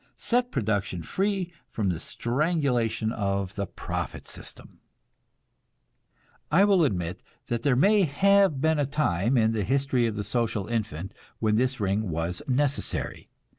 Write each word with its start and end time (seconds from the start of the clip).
Set 0.17 0.49
production 0.49 1.03
free 1.03 1.53
from 1.69 1.89
the 1.89 1.99
strangulation 1.99 3.11
of 3.11 3.53
the 3.53 3.67
profit 3.67 4.27
system. 4.27 4.79
I 6.51 6.65
will 6.65 6.83
admit 6.83 7.21
that 7.49 7.61
there 7.61 7.75
may 7.75 8.05
have 8.05 8.59
been 8.59 8.79
a 8.79 8.87
time 8.87 9.37
in 9.37 9.51
the 9.51 9.63
history 9.63 10.07
of 10.07 10.15
the 10.15 10.23
social 10.23 10.65
infant 10.67 11.13
when 11.37 11.55
this 11.55 11.79
ring 11.79 12.09
was 12.09 12.41
necessary. 12.47 13.29